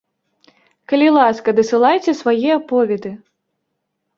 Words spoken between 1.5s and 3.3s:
дасылайце свае аповеды.